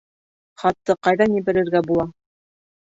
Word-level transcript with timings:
Хатты 0.61 0.97
ҡайҙан 1.09 1.37
ебәрергә 1.43 1.85
була? 1.93 2.11